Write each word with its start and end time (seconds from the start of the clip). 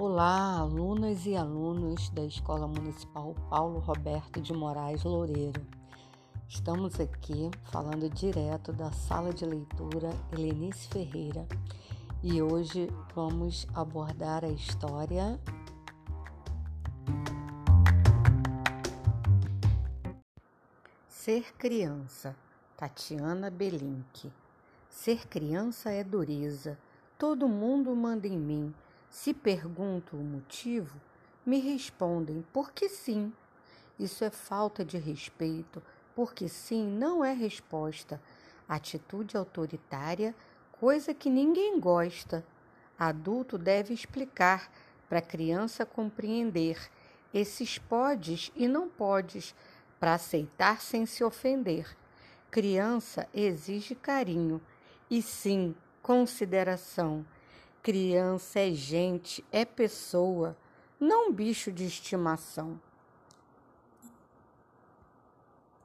Olá, 0.00 0.60
alunas 0.60 1.26
e 1.26 1.34
alunos 1.34 2.08
da 2.10 2.22
Escola 2.22 2.68
Municipal 2.68 3.34
Paulo 3.50 3.80
Roberto 3.80 4.40
de 4.40 4.52
Moraes 4.52 5.02
Loureiro. 5.02 5.60
Estamos 6.48 7.00
aqui 7.00 7.50
falando 7.64 8.08
direto 8.08 8.72
da 8.72 8.92
sala 8.92 9.34
de 9.34 9.44
leitura 9.44 10.10
Helenice 10.30 10.86
Ferreira 10.86 11.44
e 12.22 12.40
hoje 12.40 12.88
vamos 13.12 13.66
abordar 13.74 14.44
a 14.44 14.48
história 14.48 15.36
Ser 21.08 21.52
Criança, 21.56 22.36
Tatiana 22.76 23.50
Belink. 23.50 24.32
Ser 24.88 25.26
criança 25.26 25.90
é 25.90 26.04
dureza, 26.04 26.78
todo 27.18 27.48
mundo 27.48 27.96
manda 27.96 28.28
em 28.28 28.38
mim 28.38 28.72
se 29.10 29.32
pergunto 29.32 30.16
o 30.16 30.22
motivo, 30.22 31.00
me 31.44 31.58
respondem 31.60 32.44
porque 32.52 32.88
sim. 32.88 33.32
Isso 33.98 34.24
é 34.24 34.30
falta 34.30 34.84
de 34.84 34.98
respeito, 34.98 35.82
porque 36.14 36.48
sim 36.48 36.86
não 36.86 37.24
é 37.24 37.32
resposta. 37.32 38.20
Atitude 38.68 39.36
autoritária, 39.36 40.34
coisa 40.72 41.14
que 41.14 41.30
ninguém 41.30 41.80
gosta. 41.80 42.44
Adulto 42.98 43.56
deve 43.56 43.94
explicar 43.94 44.70
para 45.08 45.22
criança 45.22 45.86
compreender 45.86 46.90
esses 47.32 47.78
podes 47.78 48.52
e 48.54 48.68
não 48.68 48.88
podes, 48.88 49.54
para 49.98 50.14
aceitar 50.14 50.80
sem 50.80 51.06
se 51.06 51.24
ofender. 51.24 51.96
Criança 52.50 53.28
exige 53.34 53.94
carinho 53.94 54.60
e 55.10 55.20
sim 55.20 55.74
consideração 56.02 57.26
Criança 57.82 58.60
é 58.60 58.72
gente, 58.72 59.44
é 59.52 59.64
pessoa, 59.64 60.56
não 60.98 61.32
bicho 61.32 61.70
de 61.72 61.86
estimação. 61.86 62.80